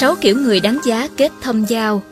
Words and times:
Sáu 0.00 0.14
kiểu 0.20 0.36
người 0.36 0.60
đáng 0.60 0.78
giá 0.84 1.08
kết 1.16 1.32
thâm 1.42 1.64
giao 1.64 2.02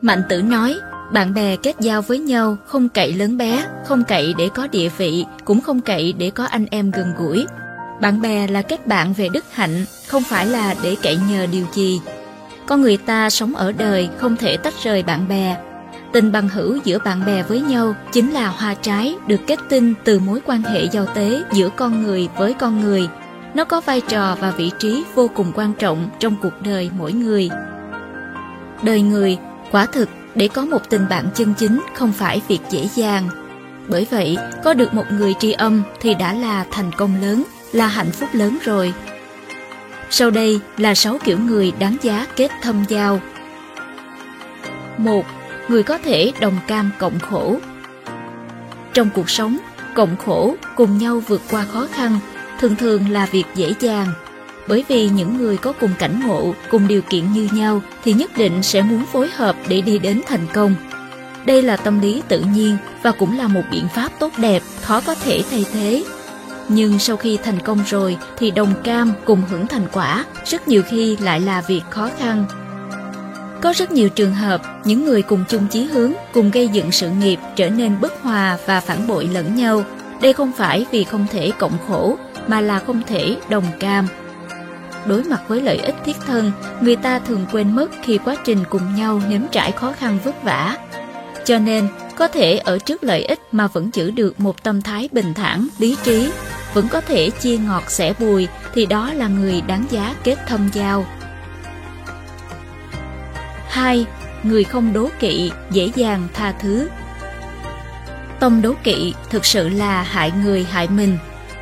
Mạnh 0.00 0.22
tử 0.28 0.42
nói, 0.42 0.76
bạn 1.12 1.34
bè 1.34 1.56
kết 1.56 1.76
giao 1.80 2.02
với 2.02 2.18
nhau 2.18 2.56
không 2.66 2.88
cậy 2.88 3.12
lớn 3.12 3.36
bé, 3.36 3.64
không 3.86 4.04
cậy 4.04 4.34
để 4.38 4.48
có 4.54 4.66
địa 4.66 4.88
vị, 4.88 5.24
cũng 5.44 5.60
không 5.60 5.80
cậy 5.80 6.12
để 6.12 6.30
có 6.30 6.44
anh 6.44 6.66
em 6.70 6.90
gần 6.90 7.12
gũi. 7.18 7.46
Bạn 8.00 8.20
bè 8.22 8.46
là 8.46 8.62
kết 8.62 8.86
bạn 8.86 9.12
về 9.12 9.28
đức 9.28 9.44
hạnh, 9.52 9.84
không 10.06 10.22
phải 10.22 10.46
là 10.46 10.74
để 10.82 10.96
cậy 11.02 11.18
nhờ 11.30 11.46
điều 11.52 11.66
gì. 11.74 12.00
Con 12.66 12.82
người 12.82 12.96
ta 12.96 13.30
sống 13.30 13.54
ở 13.54 13.72
đời 13.72 14.08
không 14.18 14.36
thể 14.36 14.56
tách 14.56 14.74
rời 14.82 15.02
bạn 15.02 15.28
bè. 15.28 15.56
Tình 16.12 16.32
bằng 16.32 16.48
hữu 16.48 16.78
giữa 16.84 16.98
bạn 17.04 17.26
bè 17.26 17.42
với 17.42 17.60
nhau 17.60 17.94
chính 18.12 18.30
là 18.30 18.48
hoa 18.48 18.74
trái 18.74 19.14
được 19.26 19.40
kết 19.46 19.58
tinh 19.68 19.94
từ 20.04 20.18
mối 20.18 20.40
quan 20.46 20.62
hệ 20.62 20.84
giao 20.84 21.06
tế 21.06 21.42
giữa 21.52 21.68
con 21.76 22.02
người 22.02 22.28
với 22.36 22.54
con 22.54 22.80
người. 22.80 23.08
Nó 23.54 23.64
có 23.64 23.80
vai 23.80 24.00
trò 24.00 24.36
và 24.40 24.50
vị 24.50 24.70
trí 24.78 25.04
vô 25.14 25.30
cùng 25.34 25.52
quan 25.54 25.72
trọng 25.72 26.08
trong 26.18 26.36
cuộc 26.42 26.62
đời 26.62 26.90
mỗi 26.98 27.12
người. 27.12 27.50
Đời 28.82 29.02
người, 29.02 29.38
quả 29.70 29.86
thực 29.86 30.08
để 30.34 30.48
có 30.48 30.64
một 30.64 30.90
tình 30.90 31.06
bạn 31.08 31.28
chân 31.34 31.54
chính 31.58 31.80
không 31.94 32.12
phải 32.12 32.42
việc 32.48 32.60
dễ 32.70 32.88
dàng. 32.94 33.28
Bởi 33.88 34.06
vậy, 34.10 34.36
có 34.64 34.74
được 34.74 34.94
một 34.94 35.04
người 35.10 35.34
tri 35.40 35.52
âm 35.52 35.82
thì 36.00 36.14
đã 36.14 36.32
là 36.32 36.64
thành 36.70 36.90
công 36.96 37.20
lớn, 37.20 37.44
là 37.72 37.86
hạnh 37.86 38.10
phúc 38.12 38.28
lớn 38.32 38.58
rồi. 38.64 38.94
Sau 40.10 40.30
đây 40.30 40.60
là 40.76 40.94
6 40.94 41.18
kiểu 41.24 41.38
người 41.38 41.72
đáng 41.78 41.96
giá 42.02 42.26
kết 42.36 42.50
thâm 42.62 42.84
giao. 42.88 43.20
1. 44.98 45.24
Người 45.68 45.82
có 45.82 45.98
thể 45.98 46.32
đồng 46.40 46.58
cam 46.66 46.90
cộng 46.98 47.18
khổ 47.18 47.56
Trong 48.94 49.10
cuộc 49.14 49.30
sống, 49.30 49.58
cộng 49.94 50.16
khổ 50.16 50.54
cùng 50.76 50.98
nhau 50.98 51.22
vượt 51.26 51.42
qua 51.50 51.64
khó 51.72 51.86
khăn 51.92 52.18
thường 52.60 52.76
thường 52.76 53.08
là 53.10 53.26
việc 53.26 53.44
dễ 53.54 53.72
dàng. 53.80 54.06
Bởi 54.68 54.84
vì 54.88 55.08
những 55.08 55.38
người 55.38 55.56
có 55.56 55.72
cùng 55.72 55.90
cảnh 55.98 56.20
ngộ, 56.26 56.54
cùng 56.70 56.88
điều 56.88 57.02
kiện 57.02 57.32
như 57.32 57.48
nhau 57.52 57.82
thì 58.04 58.12
nhất 58.12 58.30
định 58.36 58.62
sẽ 58.62 58.82
muốn 58.82 59.04
phối 59.12 59.28
hợp 59.36 59.56
để 59.68 59.80
đi 59.80 59.98
đến 59.98 60.20
thành 60.26 60.46
công. 60.52 60.74
Đây 61.44 61.62
là 61.62 61.76
tâm 61.76 62.00
lý 62.00 62.22
tự 62.28 62.40
nhiên 62.54 62.76
và 63.02 63.12
cũng 63.12 63.38
là 63.38 63.48
một 63.48 63.62
biện 63.70 63.84
pháp 63.94 64.12
tốt 64.18 64.32
đẹp, 64.36 64.62
khó 64.82 65.00
có 65.00 65.14
thể 65.14 65.42
thay 65.50 65.64
thế 65.72 66.04
nhưng 66.72 66.98
sau 66.98 67.16
khi 67.16 67.38
thành 67.44 67.60
công 67.60 67.78
rồi 67.86 68.16
thì 68.38 68.50
đồng 68.50 68.74
cam 68.84 69.12
cùng 69.24 69.42
hưởng 69.50 69.66
thành 69.66 69.86
quả, 69.92 70.24
rất 70.44 70.68
nhiều 70.68 70.82
khi 70.82 71.16
lại 71.16 71.40
là 71.40 71.60
việc 71.60 71.82
khó 71.90 72.10
khăn. 72.18 72.44
Có 73.60 73.72
rất 73.76 73.92
nhiều 73.92 74.08
trường 74.08 74.34
hợp, 74.34 74.60
những 74.84 75.04
người 75.04 75.22
cùng 75.22 75.44
chung 75.48 75.66
chí 75.70 75.84
hướng, 75.84 76.12
cùng 76.32 76.50
gây 76.50 76.68
dựng 76.68 76.92
sự 76.92 77.10
nghiệp 77.10 77.38
trở 77.56 77.68
nên 77.70 78.00
bất 78.00 78.22
hòa 78.22 78.58
và 78.66 78.80
phản 78.80 79.06
bội 79.06 79.28
lẫn 79.32 79.54
nhau. 79.54 79.84
Đây 80.22 80.32
không 80.32 80.52
phải 80.56 80.86
vì 80.90 81.04
không 81.04 81.26
thể 81.32 81.52
cộng 81.58 81.78
khổ, 81.88 82.16
mà 82.48 82.60
là 82.60 82.78
không 82.78 83.02
thể 83.06 83.36
đồng 83.48 83.64
cam. 83.80 84.06
Đối 85.06 85.24
mặt 85.24 85.40
với 85.48 85.60
lợi 85.60 85.76
ích 85.76 85.94
thiết 86.04 86.16
thân, 86.26 86.52
người 86.80 86.96
ta 86.96 87.18
thường 87.18 87.46
quên 87.52 87.76
mất 87.76 87.90
khi 88.02 88.18
quá 88.18 88.36
trình 88.44 88.64
cùng 88.70 88.94
nhau 88.94 89.22
nếm 89.28 89.42
trải 89.50 89.72
khó 89.72 89.92
khăn 89.92 90.18
vất 90.24 90.42
vả. 90.42 90.76
Cho 91.44 91.58
nên, 91.58 91.88
có 92.16 92.28
thể 92.28 92.56
ở 92.56 92.78
trước 92.78 93.04
lợi 93.04 93.24
ích 93.24 93.40
mà 93.52 93.66
vẫn 93.66 93.90
giữ 93.92 94.10
được 94.10 94.40
một 94.40 94.62
tâm 94.62 94.82
thái 94.82 95.08
bình 95.12 95.34
thản, 95.34 95.66
lý 95.78 95.96
trí, 96.02 96.30
vẫn 96.74 96.88
có 96.88 97.00
thể 97.00 97.30
chia 97.30 97.58
ngọt 97.58 97.90
sẻ 97.90 98.14
bùi 98.18 98.48
thì 98.74 98.86
đó 98.86 99.12
là 99.12 99.28
người 99.28 99.60
đáng 99.60 99.84
giá 99.90 100.14
kết 100.24 100.38
thâm 100.46 100.70
giao. 100.72 101.06
2. 103.68 104.06
Người 104.42 104.64
không 104.64 104.92
đố 104.92 105.08
kỵ, 105.18 105.52
dễ 105.70 105.90
dàng 105.94 106.28
tha 106.34 106.52
thứ. 106.52 106.88
Tâm 108.40 108.62
đố 108.62 108.74
kỵ 108.84 109.14
thực 109.30 109.44
sự 109.44 109.68
là 109.68 110.02
hại 110.02 110.32
người 110.44 110.64
hại 110.64 110.88
mình. 110.88 111.18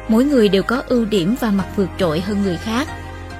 Mỗi 0.08 0.24
người 0.24 0.48
đều 0.48 0.62
có 0.62 0.82
ưu 0.88 1.04
điểm 1.04 1.36
và 1.40 1.50
mặt 1.50 1.66
vượt 1.76 1.88
trội 1.98 2.20
hơn 2.20 2.42
người 2.42 2.56
khác. 2.56 2.88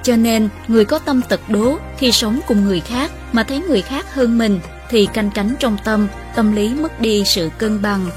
Cho 0.03 0.15
nên, 0.15 0.49
người 0.67 0.85
có 0.85 0.99
tâm 0.99 1.21
tật 1.29 1.41
đố 1.49 1.77
khi 1.97 2.11
sống 2.11 2.39
cùng 2.47 2.65
người 2.65 2.79
khác 2.79 3.11
mà 3.33 3.43
thấy 3.43 3.59
người 3.59 3.81
khác 3.81 4.13
hơn 4.13 4.37
mình 4.37 4.59
thì 4.89 5.07
canh 5.13 5.31
cánh 5.31 5.55
trong 5.59 5.77
tâm, 5.83 6.07
tâm 6.35 6.55
lý 6.55 6.73
mất 6.73 7.01
đi 7.01 7.23
sự 7.25 7.49
cân 7.57 7.81
bằng, 7.81 8.09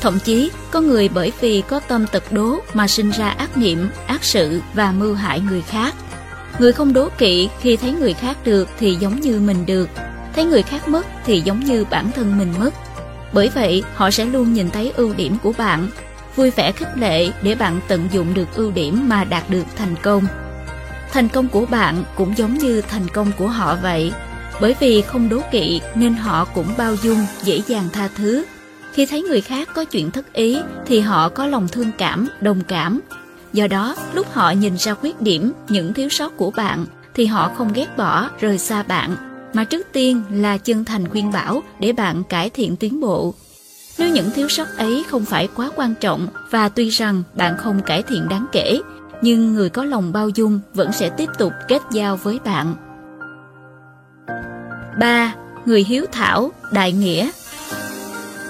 Thậm 0.00 0.18
chí, 0.24 0.50
có 0.70 0.80
người 0.80 1.08
bởi 1.08 1.32
vì 1.40 1.62
có 1.68 1.80
tâm 1.80 2.06
tật 2.12 2.32
đố 2.32 2.58
mà 2.74 2.88
sinh 2.88 3.10
ra 3.10 3.28
ác 3.28 3.56
niệm, 3.56 3.88
ác 4.06 4.24
sự 4.24 4.60
và 4.74 4.92
mưu 4.92 5.14
hại 5.14 5.40
người 5.40 5.62
khác. 5.62 5.94
Người 6.58 6.72
không 6.72 6.92
đố 6.92 7.08
kỵ 7.18 7.48
khi 7.60 7.76
thấy 7.76 7.92
người 7.92 8.14
khác 8.14 8.36
được 8.44 8.68
thì 8.78 8.94
giống 8.94 9.20
như 9.20 9.40
mình 9.40 9.66
được, 9.66 9.88
thấy 10.34 10.44
người 10.44 10.62
khác 10.62 10.88
mất 10.88 11.06
thì 11.24 11.40
giống 11.40 11.60
như 11.60 11.84
bản 11.90 12.10
thân 12.12 12.38
mình 12.38 12.54
mất. 12.58 12.70
Bởi 13.32 13.48
vậy, 13.48 13.82
họ 13.94 14.10
sẽ 14.10 14.24
luôn 14.24 14.52
nhìn 14.52 14.70
thấy 14.70 14.92
ưu 14.96 15.14
điểm 15.14 15.36
của 15.42 15.52
bạn, 15.58 15.88
vui 16.38 16.50
vẻ 16.50 16.72
khích 16.72 16.96
lệ 16.96 17.30
để 17.42 17.54
bạn 17.54 17.80
tận 17.88 18.08
dụng 18.12 18.34
được 18.34 18.54
ưu 18.54 18.70
điểm 18.70 19.08
mà 19.08 19.24
đạt 19.24 19.50
được 19.50 19.64
thành 19.76 19.94
công. 20.02 20.26
Thành 21.12 21.28
công 21.28 21.48
của 21.48 21.66
bạn 21.66 22.04
cũng 22.16 22.36
giống 22.36 22.58
như 22.58 22.80
thành 22.80 23.08
công 23.08 23.32
của 23.38 23.48
họ 23.48 23.76
vậy. 23.82 24.12
Bởi 24.60 24.74
vì 24.80 25.02
không 25.02 25.28
đố 25.28 25.40
kỵ 25.50 25.80
nên 25.94 26.14
họ 26.14 26.44
cũng 26.44 26.66
bao 26.78 26.94
dung, 27.02 27.18
dễ 27.42 27.62
dàng 27.66 27.88
tha 27.92 28.08
thứ 28.16 28.44
khi 28.92 29.06
thấy 29.06 29.22
người 29.22 29.40
khác 29.40 29.68
có 29.74 29.84
chuyện 29.84 30.10
thất 30.10 30.32
ý 30.32 30.58
thì 30.86 31.00
họ 31.00 31.28
có 31.28 31.46
lòng 31.46 31.68
thương 31.68 31.90
cảm, 31.98 32.28
đồng 32.40 32.60
cảm. 32.68 33.00
Do 33.52 33.66
đó, 33.66 33.96
lúc 34.12 34.26
họ 34.32 34.50
nhìn 34.50 34.78
ra 34.78 34.94
khuyết 34.94 35.20
điểm, 35.20 35.52
những 35.68 35.94
thiếu 35.94 36.08
sót 36.08 36.36
của 36.36 36.50
bạn 36.50 36.86
thì 37.14 37.26
họ 37.26 37.50
không 37.56 37.72
ghét 37.72 37.96
bỏ, 37.96 38.28
rời 38.40 38.58
xa 38.58 38.82
bạn, 38.82 39.16
mà 39.52 39.64
trước 39.64 39.86
tiên 39.92 40.22
là 40.30 40.56
chân 40.56 40.84
thành 40.84 41.08
khuyên 41.08 41.32
bảo 41.32 41.62
để 41.80 41.92
bạn 41.92 42.24
cải 42.24 42.50
thiện 42.50 42.76
tiến 42.76 43.00
bộ. 43.00 43.34
Nếu 43.98 44.08
những 44.08 44.30
thiếu 44.30 44.48
sót 44.48 44.66
ấy 44.76 45.04
không 45.08 45.24
phải 45.24 45.48
quá 45.54 45.70
quan 45.76 45.94
trọng 45.94 46.28
và 46.50 46.68
tuy 46.68 46.88
rằng 46.88 47.22
bạn 47.34 47.56
không 47.56 47.82
cải 47.82 48.02
thiện 48.02 48.28
đáng 48.28 48.46
kể, 48.52 48.80
nhưng 49.22 49.54
người 49.54 49.70
có 49.70 49.84
lòng 49.84 50.12
bao 50.12 50.28
dung 50.28 50.60
vẫn 50.74 50.92
sẽ 50.92 51.08
tiếp 51.08 51.28
tục 51.38 51.52
kết 51.68 51.82
giao 51.92 52.16
với 52.16 52.38
bạn. 52.44 52.74
3. 55.00 55.34
Người 55.64 55.84
hiếu 55.84 56.06
thảo, 56.12 56.52
đại 56.72 56.92
nghĩa 56.92 57.30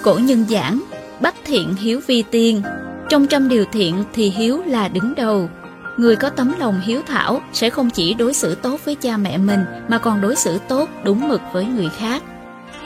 Cổ 0.02 0.14
nhân 0.14 0.44
giảng, 0.48 0.82
bắt 1.20 1.34
thiện 1.44 1.74
hiếu 1.74 2.00
vi 2.06 2.22
tiên, 2.22 2.62
trong 3.08 3.26
trăm 3.26 3.48
điều 3.48 3.64
thiện 3.72 4.04
thì 4.12 4.30
hiếu 4.30 4.62
là 4.66 4.88
đứng 4.88 5.14
đầu. 5.14 5.50
Người 5.96 6.16
có 6.16 6.30
tấm 6.30 6.54
lòng 6.58 6.80
hiếu 6.80 7.00
thảo 7.06 7.40
sẽ 7.52 7.70
không 7.70 7.90
chỉ 7.90 8.14
đối 8.14 8.34
xử 8.34 8.54
tốt 8.54 8.80
với 8.84 8.94
cha 8.94 9.16
mẹ 9.16 9.38
mình 9.38 9.60
mà 9.88 9.98
còn 9.98 10.20
đối 10.20 10.36
xử 10.36 10.58
tốt 10.68 10.88
đúng 11.04 11.28
mực 11.28 11.40
với 11.52 11.64
người 11.64 11.88
khác. 11.98 12.22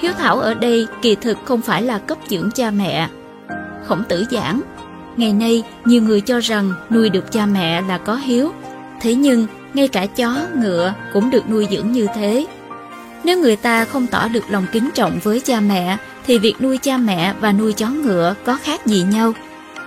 Hiếu 0.02 0.12
thảo 0.18 0.38
ở 0.38 0.54
đây 0.54 0.86
kỳ 1.02 1.14
thực 1.14 1.38
không 1.44 1.60
phải 1.60 1.82
là 1.82 1.98
cấp 1.98 2.18
dưỡng 2.28 2.50
cha 2.54 2.70
mẹ. 2.70 3.08
Khổng 3.86 4.04
tử 4.08 4.24
giảng, 4.30 4.60
ngày 5.16 5.32
nay 5.32 5.62
nhiều 5.84 6.02
người 6.02 6.20
cho 6.20 6.40
rằng 6.40 6.72
nuôi 6.90 7.08
được 7.10 7.32
cha 7.32 7.46
mẹ 7.46 7.82
là 7.82 7.98
có 7.98 8.14
hiếu. 8.14 8.52
Thế 9.00 9.14
nhưng, 9.14 9.46
ngay 9.74 9.88
cả 9.88 10.06
chó, 10.06 10.36
ngựa 10.56 10.94
cũng 11.12 11.30
được 11.30 11.50
nuôi 11.50 11.66
dưỡng 11.70 11.92
như 11.92 12.06
thế. 12.14 12.46
Nếu 13.24 13.38
người 13.38 13.56
ta 13.56 13.84
không 13.84 14.06
tỏ 14.06 14.28
được 14.28 14.44
lòng 14.48 14.66
kính 14.72 14.90
trọng 14.94 15.18
với 15.22 15.40
cha 15.40 15.60
mẹ 15.60 15.96
thì 16.26 16.38
việc 16.38 16.62
nuôi 16.62 16.78
cha 16.78 16.96
mẹ 16.96 17.34
và 17.40 17.52
nuôi 17.52 17.72
chó 17.72 17.88
ngựa 17.88 18.34
có 18.44 18.58
khác 18.62 18.86
gì 18.86 19.02
nhau. 19.02 19.32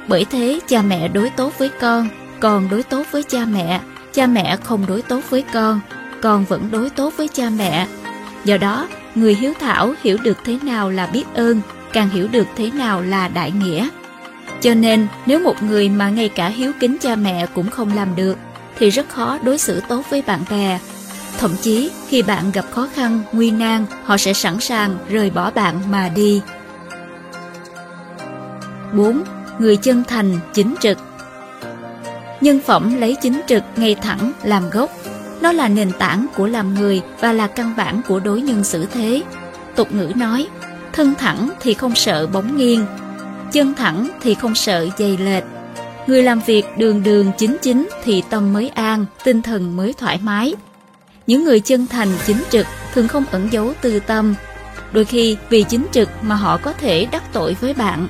Bởi 0.07 0.25
thế 0.25 0.59
cha 0.67 0.81
mẹ 0.81 1.07
đối 1.07 1.29
tốt 1.29 1.53
với 1.57 1.69
con, 1.81 2.07
con 2.39 2.69
đối 2.69 2.83
tốt 2.83 3.03
với 3.11 3.23
cha 3.23 3.45
mẹ, 3.45 3.81
cha 4.13 4.27
mẹ 4.27 4.57
không 4.63 4.85
đối 4.87 5.01
tốt 5.01 5.21
với 5.29 5.43
con, 5.53 5.79
con 6.21 6.45
vẫn 6.45 6.69
đối 6.71 6.89
tốt 6.89 7.13
với 7.17 7.27
cha 7.27 7.49
mẹ. 7.49 7.87
Do 8.45 8.57
đó, 8.57 8.87
người 9.15 9.35
hiếu 9.35 9.53
thảo 9.59 9.93
hiểu 10.03 10.17
được 10.23 10.37
thế 10.45 10.57
nào 10.63 10.89
là 10.89 11.07
biết 11.07 11.23
ơn, 11.33 11.61
càng 11.93 12.09
hiểu 12.09 12.27
được 12.27 12.47
thế 12.55 12.71
nào 12.71 13.01
là 13.01 13.27
đại 13.27 13.51
nghĩa. 13.51 13.89
Cho 14.61 14.73
nên, 14.73 15.07
nếu 15.25 15.39
một 15.39 15.63
người 15.63 15.89
mà 15.89 16.09
ngay 16.09 16.29
cả 16.29 16.47
hiếu 16.47 16.71
kính 16.79 16.97
cha 17.01 17.15
mẹ 17.15 17.45
cũng 17.55 17.69
không 17.69 17.95
làm 17.95 18.15
được, 18.15 18.37
thì 18.79 18.89
rất 18.89 19.09
khó 19.09 19.37
đối 19.43 19.57
xử 19.57 19.81
tốt 19.87 20.09
với 20.09 20.21
bạn 20.21 20.39
bè, 20.49 20.79
Thậm 21.37 21.55
chí 21.61 21.91
khi 22.07 22.21
bạn 22.21 22.51
gặp 22.51 22.65
khó 22.71 22.87
khăn, 22.93 23.21
nguy 23.31 23.51
nan, 23.51 23.85
họ 24.03 24.17
sẽ 24.17 24.33
sẵn 24.33 24.59
sàng 24.59 24.97
rời 25.09 25.29
bỏ 25.29 25.51
bạn 25.51 25.91
mà 25.91 26.09
đi. 26.09 26.41
4. 28.93 29.23
Người 29.59 29.77
chân 29.77 30.03
thành, 30.07 30.39
chính 30.53 30.75
trực 30.79 30.97
Nhân 32.41 32.59
phẩm 32.65 32.95
lấy 32.99 33.15
chính 33.21 33.41
trực 33.47 33.63
ngay 33.75 33.95
thẳng 33.95 34.31
làm 34.43 34.69
gốc. 34.69 34.89
Nó 35.41 35.51
là 35.51 35.67
nền 35.67 35.91
tảng 35.91 36.25
của 36.35 36.47
làm 36.47 36.73
người 36.73 37.01
và 37.19 37.33
là 37.33 37.47
căn 37.47 37.73
bản 37.77 38.01
của 38.07 38.19
đối 38.19 38.41
nhân 38.41 38.63
xử 38.63 38.85
thế. 38.85 39.23
Tục 39.75 39.93
ngữ 39.93 40.11
nói, 40.15 40.47
thân 40.93 41.13
thẳng 41.15 41.49
thì 41.61 41.73
không 41.73 41.95
sợ 41.95 42.27
bóng 42.27 42.57
nghiêng, 42.57 42.85
chân 43.51 43.73
thẳng 43.73 44.09
thì 44.21 44.35
không 44.35 44.55
sợ 44.55 44.87
dày 44.97 45.17
lệch. 45.17 45.43
Người 46.07 46.23
làm 46.23 46.39
việc 46.45 46.65
đường 46.77 47.03
đường 47.03 47.31
chính 47.37 47.57
chính 47.61 47.89
thì 48.03 48.23
tâm 48.29 48.53
mới 48.53 48.69
an, 48.69 49.05
tinh 49.23 49.41
thần 49.41 49.75
mới 49.75 49.93
thoải 49.93 50.19
mái, 50.23 50.55
những 51.27 51.43
người 51.43 51.59
chân 51.59 51.87
thành 51.87 52.09
chính 52.25 52.43
trực 52.49 52.67
thường 52.93 53.07
không 53.07 53.23
ẩn 53.31 53.47
giấu 53.51 53.73
tư 53.81 53.99
tâm. 53.99 54.35
Đôi 54.91 55.05
khi 55.05 55.37
vì 55.49 55.63
chính 55.63 55.85
trực 55.91 56.09
mà 56.21 56.35
họ 56.35 56.57
có 56.57 56.73
thể 56.73 57.07
đắc 57.11 57.23
tội 57.33 57.55
với 57.61 57.73
bạn. 57.73 58.07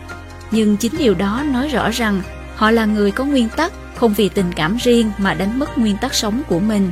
Nhưng 0.51 0.78
chính 0.78 0.94
điều 0.98 1.13
đó 1.13 1.44
nói 1.51 1.68
rõ 1.68 1.89
rằng 1.89 2.21
họ 2.56 2.71
là 2.71 2.86
người 2.86 3.12
có 3.12 3.25
nguyên 3.25 3.50
tắc, 3.50 3.71
không 3.95 4.13
vì 4.13 4.30
tình 4.30 4.51
cảm 4.56 4.78
riêng 4.78 5.12
mà 5.18 5.33
đánh 5.33 5.60
mất 5.60 5.78
nguyên 5.78 5.98
tắc 5.98 6.13
sống 6.13 6.42
của 6.48 6.60
mình. 6.60 6.92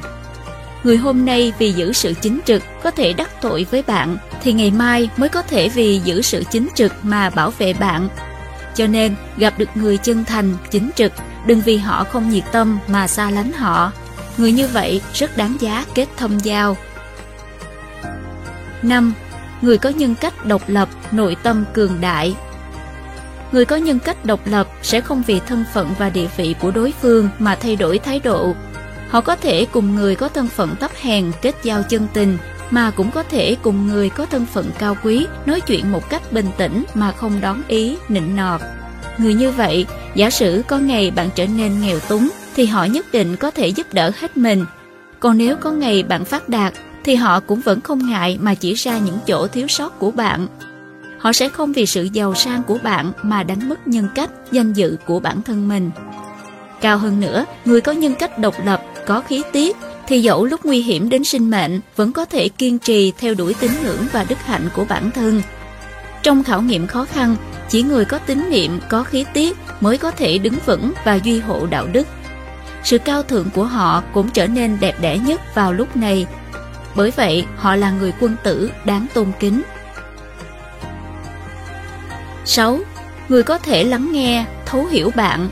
Người 0.83 0.97
hôm 0.97 1.25
nay 1.25 1.53
vì 1.59 1.71
giữ 1.71 1.93
sự 1.93 2.13
chính 2.21 2.39
trực 2.45 2.63
có 2.83 2.91
thể 2.91 3.13
đắc 3.13 3.41
tội 3.41 3.65
với 3.71 3.81
bạn, 3.81 4.17
thì 4.43 4.53
ngày 4.53 4.71
mai 4.71 5.09
mới 5.17 5.29
có 5.29 5.41
thể 5.41 5.69
vì 5.69 5.99
giữ 5.99 6.21
sự 6.21 6.43
chính 6.51 6.67
trực 6.75 6.93
mà 7.03 7.29
bảo 7.29 7.51
vệ 7.57 7.73
bạn. 7.73 8.09
Cho 8.75 8.87
nên, 8.87 9.15
gặp 9.37 9.53
được 9.57 9.69
người 9.75 9.97
chân 9.97 10.23
thành, 10.23 10.53
chính 10.71 10.89
trực, 10.95 11.11
đừng 11.45 11.61
vì 11.61 11.77
họ 11.77 12.03
không 12.03 12.29
nhiệt 12.29 12.43
tâm 12.51 12.79
mà 12.87 13.07
xa 13.07 13.29
lánh 13.29 13.51
họ 13.51 13.91
Người 14.37 14.51
như 14.51 14.67
vậy 14.67 15.01
rất 15.13 15.37
đáng 15.37 15.57
giá 15.59 15.85
kết 15.95 16.07
thâm 16.17 16.37
giao. 16.39 16.77
5. 18.81 19.13
Người 19.61 19.77
có 19.77 19.89
nhân 19.89 20.15
cách 20.15 20.45
độc 20.45 20.61
lập, 20.67 20.89
nội 21.11 21.35
tâm 21.43 21.65
cường 21.73 22.01
đại. 22.01 22.35
Người 23.51 23.65
có 23.65 23.75
nhân 23.75 23.99
cách 23.99 24.25
độc 24.25 24.39
lập 24.45 24.67
sẽ 24.81 25.01
không 25.01 25.23
vì 25.27 25.39
thân 25.39 25.65
phận 25.73 25.93
và 25.97 26.09
địa 26.09 26.27
vị 26.37 26.55
của 26.59 26.71
đối 26.71 26.93
phương 27.01 27.29
mà 27.39 27.55
thay 27.55 27.75
đổi 27.75 27.99
thái 27.99 28.19
độ. 28.19 28.55
Họ 29.13 29.21
có 29.21 29.35
thể 29.35 29.65
cùng 29.65 29.95
người 29.95 30.15
có 30.15 30.29
thân 30.29 30.47
phận 30.47 30.75
thấp 30.75 30.91
hèn 31.01 31.31
kết 31.41 31.55
giao 31.63 31.83
chân 31.83 32.07
tình, 32.13 32.37
mà 32.69 32.91
cũng 32.91 33.11
có 33.11 33.23
thể 33.23 33.55
cùng 33.61 33.87
người 33.87 34.09
có 34.09 34.25
thân 34.25 34.45
phận 34.45 34.71
cao 34.79 34.97
quý 35.03 35.27
nói 35.45 35.61
chuyện 35.61 35.91
một 35.91 36.09
cách 36.09 36.31
bình 36.31 36.45
tĩnh 36.57 36.83
mà 36.93 37.11
không 37.11 37.41
đón 37.41 37.61
ý, 37.67 37.97
nịnh 38.09 38.35
nọt. 38.35 38.61
Người 39.17 39.33
như 39.33 39.51
vậy, 39.51 39.85
giả 40.15 40.29
sử 40.29 40.63
có 40.67 40.77
ngày 40.77 41.11
bạn 41.11 41.29
trở 41.35 41.45
nên 41.47 41.81
nghèo 41.81 41.99
túng, 41.99 42.29
thì 42.55 42.65
họ 42.65 42.85
nhất 42.85 43.05
định 43.11 43.35
có 43.35 43.51
thể 43.51 43.67
giúp 43.67 43.93
đỡ 43.93 44.11
hết 44.19 44.37
mình. 44.37 44.65
Còn 45.19 45.37
nếu 45.37 45.55
có 45.55 45.71
ngày 45.71 46.03
bạn 46.03 46.25
phát 46.25 46.49
đạt, 46.49 46.73
thì 47.03 47.15
họ 47.15 47.39
cũng 47.39 47.61
vẫn 47.61 47.81
không 47.81 48.09
ngại 48.09 48.37
mà 48.41 48.55
chỉ 48.55 48.73
ra 48.73 48.97
những 48.97 49.17
chỗ 49.27 49.47
thiếu 49.47 49.67
sót 49.67 49.99
của 49.99 50.11
bạn. 50.11 50.47
Họ 51.19 51.33
sẽ 51.33 51.49
không 51.49 51.73
vì 51.73 51.85
sự 51.85 52.03
giàu 52.13 52.35
sang 52.35 52.63
của 52.63 52.77
bạn 52.83 53.11
mà 53.21 53.43
đánh 53.43 53.69
mất 53.69 53.87
nhân 53.87 54.07
cách, 54.15 54.29
danh 54.51 54.73
dự 54.73 54.97
của 55.05 55.19
bản 55.19 55.41
thân 55.41 55.67
mình. 55.67 55.91
Cao 56.81 56.97
hơn 56.97 57.19
nữa, 57.19 57.45
người 57.65 57.81
có 57.81 57.91
nhân 57.91 58.15
cách 58.15 58.39
độc 58.39 58.55
lập, 58.65 58.81
có 59.05 59.21
khí 59.21 59.43
tiết, 59.51 59.77
thì 60.07 60.21
dẫu 60.21 60.45
lúc 60.45 60.65
nguy 60.65 60.81
hiểm 60.81 61.09
đến 61.09 61.23
sinh 61.23 61.49
mệnh 61.49 61.79
vẫn 61.95 62.13
có 62.13 62.25
thể 62.25 62.49
kiên 62.49 62.79
trì 62.79 63.13
theo 63.17 63.33
đuổi 63.33 63.55
tín 63.59 63.71
ngưỡng 63.83 64.05
và 64.11 64.25
đức 64.29 64.39
hạnh 64.45 64.69
của 64.75 64.85
bản 64.85 65.11
thân. 65.11 65.41
Trong 66.23 66.43
khảo 66.43 66.61
nghiệm 66.61 66.87
khó 66.87 67.05
khăn, 67.05 67.35
chỉ 67.69 67.83
người 67.83 68.05
có 68.05 68.17
tín 68.17 68.49
niệm, 68.49 68.79
có 68.89 69.03
khí 69.03 69.25
tiết 69.33 69.57
mới 69.81 69.97
có 69.97 70.11
thể 70.11 70.37
đứng 70.37 70.55
vững 70.65 70.93
và 71.03 71.19
duy 71.23 71.39
hộ 71.39 71.65
đạo 71.65 71.87
đức. 71.91 72.07
Sự 72.83 72.97
cao 72.97 73.23
thượng 73.23 73.49
của 73.49 73.63
họ 73.63 74.03
cũng 74.13 74.29
trở 74.29 74.47
nên 74.47 74.77
đẹp 74.79 74.95
đẽ 75.01 75.17
nhất 75.17 75.55
vào 75.55 75.73
lúc 75.73 75.97
này. 75.97 76.25
Bởi 76.95 77.11
vậy, 77.11 77.45
họ 77.55 77.75
là 77.75 77.91
người 77.91 78.13
quân 78.19 78.35
tử 78.43 78.71
đáng 78.85 79.05
tôn 79.13 79.31
kính. 79.39 79.61
6. 82.45 82.79
Người 83.29 83.43
có 83.43 83.57
thể 83.57 83.83
lắng 83.83 84.11
nghe, 84.11 84.45
thấu 84.65 84.85
hiểu 84.85 85.11
bạn. 85.15 85.49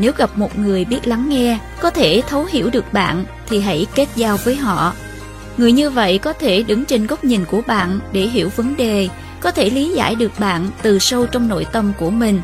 Nếu 0.00 0.12
gặp 0.16 0.38
một 0.38 0.58
người 0.58 0.84
biết 0.84 1.06
lắng 1.06 1.28
nghe, 1.28 1.58
có 1.80 1.90
thể 1.90 2.22
thấu 2.28 2.44
hiểu 2.44 2.70
được 2.70 2.92
bạn, 2.92 3.24
thì 3.48 3.60
hãy 3.60 3.86
kết 3.94 4.08
giao 4.16 4.36
với 4.36 4.56
họ. 4.56 4.92
Người 5.56 5.72
như 5.72 5.90
vậy 5.90 6.18
có 6.18 6.32
thể 6.32 6.62
đứng 6.62 6.84
trên 6.84 7.06
góc 7.06 7.24
nhìn 7.24 7.44
của 7.44 7.60
bạn 7.66 8.00
để 8.12 8.20
hiểu 8.20 8.50
vấn 8.56 8.76
đề, 8.76 9.08
có 9.40 9.50
thể 9.50 9.70
lý 9.70 9.88
giải 9.88 10.14
được 10.14 10.32
bạn 10.38 10.70
từ 10.82 10.98
sâu 10.98 11.26
trong 11.26 11.48
nội 11.48 11.66
tâm 11.72 11.92
của 11.98 12.10
mình. 12.10 12.42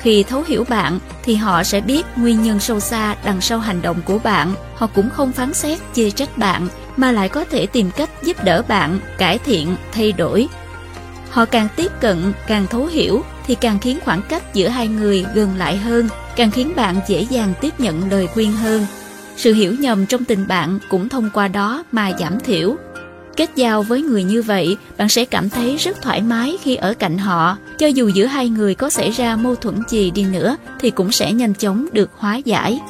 Khi 0.00 0.22
thấu 0.22 0.44
hiểu 0.46 0.64
bạn 0.68 0.98
thì 1.24 1.34
họ 1.34 1.62
sẽ 1.62 1.80
biết 1.80 2.06
nguyên 2.16 2.42
nhân 2.42 2.60
sâu 2.60 2.80
xa 2.80 3.16
đằng 3.24 3.40
sau 3.40 3.58
hành 3.58 3.82
động 3.82 4.00
của 4.04 4.18
bạn. 4.18 4.54
Họ 4.74 4.86
cũng 4.86 5.10
không 5.10 5.32
phán 5.32 5.54
xét, 5.54 5.78
chê 5.92 6.10
trách 6.10 6.38
bạn 6.38 6.68
mà 6.96 7.12
lại 7.12 7.28
có 7.28 7.44
thể 7.44 7.66
tìm 7.66 7.90
cách 7.90 8.10
giúp 8.22 8.44
đỡ 8.44 8.62
bạn 8.68 9.00
cải 9.18 9.38
thiện, 9.38 9.76
thay 9.92 10.12
đổi. 10.12 10.48
Họ 11.30 11.44
càng 11.44 11.68
tiếp 11.76 11.92
cận, 12.00 12.32
càng 12.46 12.66
thấu 12.66 12.86
hiểu 12.86 13.24
thì 13.46 13.54
càng 13.54 13.78
khiến 13.78 13.98
khoảng 14.04 14.22
cách 14.28 14.54
giữa 14.54 14.68
hai 14.68 14.88
người 14.88 15.24
gần 15.34 15.56
lại 15.56 15.76
hơn, 15.76 16.08
càng 16.36 16.50
khiến 16.50 16.72
bạn 16.76 17.00
dễ 17.08 17.26
dàng 17.30 17.54
tiếp 17.60 17.80
nhận 17.80 18.10
lời 18.10 18.26
khuyên 18.26 18.52
hơn. 18.52 18.86
Sự 19.36 19.52
hiểu 19.54 19.74
nhầm 19.80 20.06
trong 20.06 20.24
tình 20.24 20.46
bạn 20.48 20.78
cũng 20.88 21.08
thông 21.08 21.30
qua 21.34 21.48
đó 21.48 21.84
mà 21.92 22.12
giảm 22.18 22.40
thiểu. 22.40 22.76
Kết 23.36 23.50
giao 23.54 23.82
với 23.82 24.02
người 24.02 24.24
như 24.24 24.42
vậy, 24.42 24.76
bạn 24.96 25.08
sẽ 25.08 25.24
cảm 25.24 25.50
thấy 25.50 25.76
rất 25.76 26.02
thoải 26.02 26.22
mái 26.22 26.56
khi 26.62 26.76
ở 26.76 26.94
cạnh 26.94 27.18
họ. 27.18 27.56
Cho 27.78 27.86
dù 27.86 28.08
giữa 28.08 28.26
hai 28.26 28.48
người 28.48 28.74
có 28.74 28.90
xảy 28.90 29.10
ra 29.10 29.36
mâu 29.36 29.54
thuẫn 29.54 29.82
gì 29.88 30.10
đi 30.10 30.24
nữa 30.24 30.56
thì 30.80 30.90
cũng 30.90 31.12
sẽ 31.12 31.32
nhanh 31.32 31.54
chóng 31.54 31.86
được 31.92 32.10
hóa 32.16 32.36
giải. 32.36 32.80